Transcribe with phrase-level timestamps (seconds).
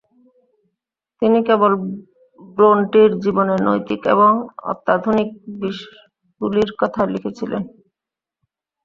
[1.21, 1.71] তিনি কেবল
[2.57, 4.31] ব্রোন্টির জীবনের নৈতিক এবং
[4.71, 5.29] অত্যাধুনিক
[5.61, 7.63] বিষগুলির কথা লিখেছিলেন।